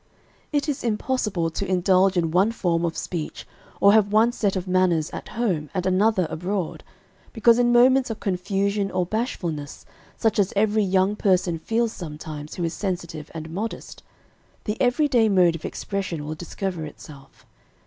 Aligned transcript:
It 0.51 0.67
is 0.67 0.83
impossible 0.83 1.51
to 1.51 1.69
indulge 1.69 2.17
in 2.17 2.31
one 2.31 2.51
form 2.51 2.85
of 2.85 2.97
speech, 2.97 3.47
or 3.79 3.93
have 3.93 4.11
one 4.11 4.31
set 4.31 4.55
of 4.55 4.67
manners 4.67 5.11
at 5.11 5.27
home, 5.27 5.69
and 5.75 5.85
another 5.85 6.25
abroad, 6.27 6.83
because 7.33 7.59
in 7.59 7.71
moments 7.71 8.09
of 8.09 8.19
confusion 8.19 8.89
or 8.89 9.05
bashfulness, 9.05 9.85
such 10.17 10.39
as 10.39 10.53
every 10.55 10.83
young 10.83 11.15
person 11.15 11.59
feels 11.59 11.93
sometimes 11.93 12.55
who 12.55 12.63
is 12.63 12.73
sensitive 12.73 13.29
and 13.35 13.51
modest, 13.51 14.01
the 14.63 14.75
every 14.81 15.07
day 15.07 15.29
mode 15.29 15.53
of 15.53 15.65
expression 15.65 16.25
will 16.25 16.33
discover 16.33 16.83
itself. 16.85 17.45